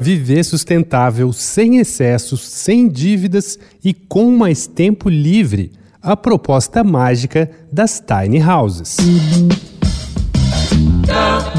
Viver 0.00 0.44
sustentável, 0.44 1.32
sem 1.32 1.78
excessos, 1.78 2.46
sem 2.48 2.88
dívidas 2.88 3.58
e 3.84 3.92
com 3.92 4.30
mais 4.36 4.66
tempo 4.66 5.08
livre. 5.08 5.72
A 6.00 6.16
proposta 6.16 6.84
mágica 6.84 7.50
das 7.72 8.00
tiny 8.00 8.40
houses. 8.40 8.96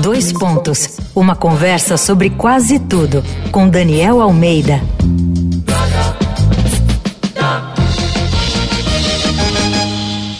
Dois 0.01 0.31
pontos. 0.31 0.97
Uma 1.13 1.35
conversa 1.35 1.97
sobre 1.97 2.29
quase 2.29 2.79
tudo 2.79 3.23
com 3.51 3.67
Daniel 3.67 4.21
Almeida. 4.21 4.81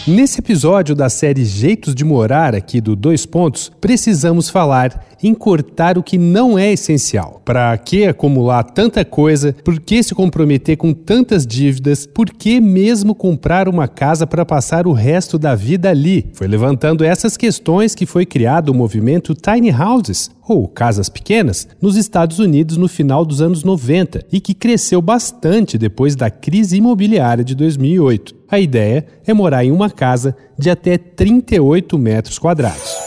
Nesse 0.10 0.40
episódio 0.40 0.96
da 0.96 1.08
série 1.08 1.46
Jeitos 1.46 1.94
de 1.94 2.04
Morar 2.04 2.56
aqui 2.56 2.82
do 2.82 2.96
Dois 2.96 3.28
Pontos, 3.28 3.72
precisamos 3.80 4.50
falar 4.50 5.06
em 5.22 5.36
cortar 5.36 6.00
o 6.00 6.04
que 6.04 6.18
não 6.18 6.58
é 6.58 6.74
essencial. 6.74 7.40
Para 7.46 7.78
que 7.78 8.08
acumular 8.08 8.64
tanta 8.64 9.06
coisa? 9.06 9.56
Por 9.64 9.80
que 9.80 10.02
se 10.02 10.16
comprometer 10.16 10.78
com 10.78 10.96
tantas 10.96 11.46
dívidas? 11.46 12.08
Por 12.08 12.32
que 12.32 12.60
mesmo 12.60 13.14
comprar 13.14 13.70
uma 13.70 13.88
casa 13.88 14.26
para 14.26 14.44
passar 14.44 14.88
o 14.88 14.94
resto 14.94 15.38
da 15.38 15.54
vida 15.54 15.92
ali? 15.92 16.32
Foi 16.34 16.48
levantando 16.48 17.04
essas 17.04 17.38
questões 17.38 17.94
que 17.94 18.08
foi 18.08 18.26
criado 18.26 18.70
o 18.70 18.74
movimento 18.74 19.36
Tiny 19.36 19.70
Houses, 19.70 20.32
ou 20.48 20.68
casas 20.68 21.08
pequenas, 21.08 21.68
nos 21.80 21.96
Estados 21.96 22.40
Unidos 22.40 22.78
no 22.78 22.88
final 22.88 23.24
dos 23.24 23.44
anos 23.44 23.64
90 23.64 24.26
e 24.32 24.42
que 24.42 24.56
cresceu 24.56 25.04
bastante 25.04 25.78
depois 25.78 26.16
da 26.16 26.32
crise 26.32 26.78
imobiliária 26.78 27.44
de 27.44 27.54
2008. 27.54 28.39
A 28.52 28.60
ideia 28.60 29.06
é 29.26 29.34
morar 29.34 29.64
em 29.64 29.72
uma 29.72 29.90
casa 29.90 30.36
de 30.58 30.70
até 30.70 30.98
38 30.98 31.98
metros 31.98 32.40
quadrados. 32.40 32.99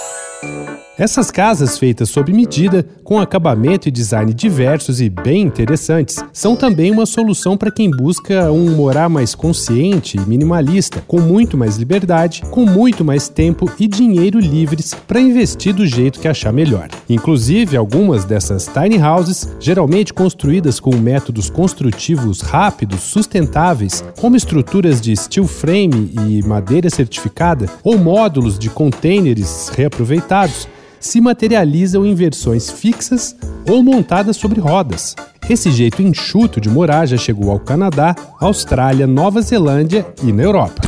Essas 0.98 1.30
casas 1.30 1.78
feitas 1.78 2.10
sob 2.10 2.34
medida, 2.34 2.84
com 3.02 3.19
acabamento 3.19 3.89
e 3.89 3.91
design 3.91 4.34
diversos 4.34 5.00
e 5.00 5.08
bem 5.08 5.41
interessantes, 5.41 6.22
são 6.34 6.55
também 6.55 6.91
uma 6.91 7.06
solução 7.06 7.56
para 7.56 7.70
quem 7.70 7.91
busca 7.91 8.53
um 8.53 8.77
morar 8.77 9.08
mais 9.08 9.34
consciente 9.34 10.19
e 10.19 10.20
minimalista, 10.20 11.02
com 11.08 11.19
muito 11.19 11.56
mais 11.56 11.78
liberdade, 11.78 12.42
com 12.50 12.67
muito 12.67 13.02
mais 13.02 13.27
tempo 13.27 13.72
e 13.80 13.89
dinheiro 13.89 14.39
livres 14.39 14.92
para 14.92 15.19
investir 15.19 15.75
do 15.75 15.86
jeito 15.86 16.20
que 16.20 16.28
achar 16.28 16.52
melhor. 16.52 16.89
Inclusive, 17.08 17.74
algumas 17.74 18.27
dessas 18.27 18.67
tiny 18.67 19.02
houses, 19.02 19.48
geralmente 19.58 20.12
construídas 20.12 20.78
com 20.78 20.95
métodos 20.95 21.48
construtivos 21.48 22.42
rápidos, 22.42 23.00
sustentáveis, 23.00 24.05
como 24.20 24.36
estruturas 24.36 25.00
de 25.00 25.17
steel 25.17 25.47
frame 25.47 26.12
e 26.28 26.42
madeira 26.42 26.91
certificada, 26.91 27.64
ou 27.83 27.97
módulos 27.97 28.58
de 28.58 28.69
containers 28.69 29.70
reaproveitados, 29.70 30.69
se 31.03 31.20
materializam 31.20 32.06
em 32.06 32.14
versões 32.14 32.70
fixas 32.70 33.36
ou 33.69 33.83
montadas 33.83 34.36
sobre 34.36 34.61
rodas. 34.61 35.14
Esse 35.50 35.70
jeito 35.70 36.00
enxuto 36.00 36.61
de 36.61 36.70
morar 36.70 37.05
já 37.05 37.17
chegou 37.17 37.50
ao 37.50 37.61
Canadá, 37.61 38.14
Austrália, 38.41 39.06
Nova 39.06 39.42
Zelândia 39.42 40.06
e 40.23 40.33
na 40.33 40.45
Europa. 40.45 40.80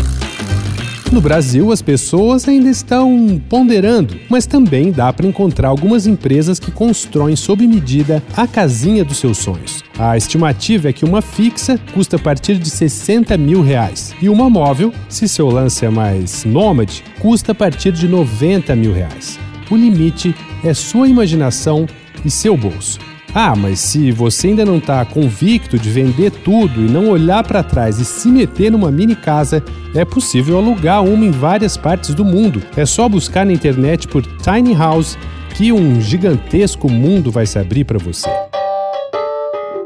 No 1.12 1.20
Brasil, 1.20 1.70
as 1.70 1.83
pessoas 1.83 2.48
ainda 2.48 2.69
estão 2.69 3.41
ponderando, 3.48 4.17
mas 4.29 4.47
também 4.47 4.91
dá 4.91 5.12
para 5.12 5.27
encontrar 5.27 5.69
algumas 5.69 6.07
empresas 6.07 6.59
que 6.59 6.73
constroem 6.73 7.37
sob 7.37 7.67
medida 7.69 8.23
a 8.37 8.48
casinha 8.48 9.05
dos 9.05 9.19
seus 9.19 9.39
sonhos. 9.39 9.83
A 9.97 10.17
estimativa 10.17 10.89
é 10.89 10.92
que 10.92 11.05
uma 11.05 11.23
fixa 11.23 11.79
custa 11.92 12.17
a 12.17 12.19
partir 12.19 12.59
de 12.59 12.69
60 12.69 13.37
mil 13.37 13.62
reais 13.62 14.12
e 14.20 14.29
uma 14.29 14.51
móvel, 14.51 14.92
se 15.09 15.29
seu 15.29 15.48
lance 15.48 15.85
é 15.85 15.91
mais 15.91 16.45
nômade, 16.45 17.05
custa 17.20 17.53
a 17.53 17.55
partir 17.55 17.92
de 17.92 18.09
90 18.09 18.75
mil 18.75 18.92
reais. 18.92 19.39
O 19.70 19.77
limite 19.77 20.34
é 20.62 20.75
sua 20.75 21.09
imaginação 21.09 21.87
e 22.25 22.31
seu 22.31 22.57
bolso. 22.57 22.98
Ah, 23.34 23.57
mas 23.57 23.81
se 23.81 24.12
você 24.12 24.48
ainda 24.48 24.65
não 24.65 24.79
está 24.79 25.05
convicto 25.05 25.77
de 25.77 25.91
vender 25.91 26.31
tudo 26.31 26.80
e 26.80 26.89
não 26.89 27.08
olhar 27.08 27.42
para 27.42 27.64
trás 27.64 27.98
e 27.98 28.05
se 28.05 28.29
meter 28.29 28.70
numa 28.70 28.92
mini 28.92 29.17
casa, 29.17 29.63
é 29.92 30.05
possível 30.05 30.57
alugar 30.57 31.02
uma 31.02 31.25
em 31.25 31.33
várias 31.33 31.77
partes 31.77 32.14
do 32.14 32.25
mundo. 32.25 32.63
É 32.77 32.86
só 32.86 33.08
buscar 33.08 33.45
na 33.45 33.52
internet 33.52 34.07
por 34.07 34.23
Tiny 34.25 34.75
House 34.75 35.19
que 35.55 35.73
um 35.73 36.01
gigantesco 36.01 36.89
mundo 36.89 37.33
vai 37.33 37.45
se 37.45 37.58
abrir 37.58 37.85
para 37.85 37.98
você. 37.98 38.29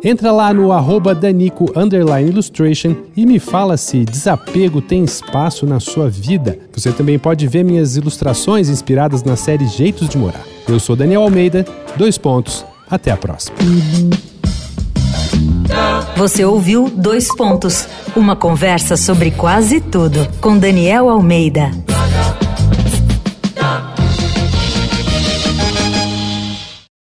Entra 0.03 0.31
lá 0.31 0.55
no 0.55 0.71
arroba 0.71 1.15
Danico 1.15 1.73
Illustration 2.27 2.95
e 3.17 3.27
me 3.27 3.39
fala 3.39 3.77
se 3.77 4.05
desapego 4.05 4.81
tem 4.81 5.03
espaço 5.03 5.67
na 5.67 5.81
sua 5.81 6.09
vida. 6.09 6.59
Você 6.73 6.93
também 6.93 7.19
pode 7.19 7.47
ver 7.49 7.65
minhas 7.65 7.97
ilustrações 7.97 8.69
inspiradas 8.69 9.25
na 9.25 9.35
série 9.35 9.67
Jeitos 9.67 10.09
de 10.09 10.17
Morar. 10.17 10.45
Eu 10.69 10.79
sou 10.79 10.95
Daniel 10.95 11.23
Almeida, 11.23 11.67
dois 11.97 12.17
pontos, 12.17 12.65
até 12.89 13.11
a 13.11 13.17
próxima. 13.17 13.57
Você 16.17 16.45
ouviu 16.45 16.91
Dois 16.91 17.35
Pontos, 17.37 17.89
uma 18.17 18.35
conversa 18.35 18.97
sobre 18.97 19.31
quase 19.31 19.81
tudo 19.81 20.29
com 20.41 20.59
Daniel 20.59 21.09
Almeida. 21.09 21.71